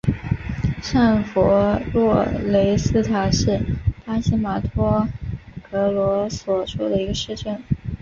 [0.81, 1.43] 上弗
[1.93, 3.59] 洛雷斯塔是
[4.03, 5.07] 巴西马托
[5.69, 7.61] 格罗索州的一个市镇。